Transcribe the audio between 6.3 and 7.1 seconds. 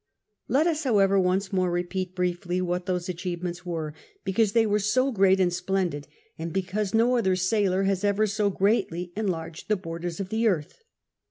and because